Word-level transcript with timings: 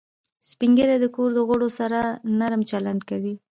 سپین 0.49 0.71
ږیری 0.77 0.95
د 1.01 1.05
کور 1.15 1.29
د 1.35 1.39
غړو 1.49 1.67
سره 1.79 1.99
نرم 2.39 2.61
چلند 2.71 3.01
کوي 3.09 3.35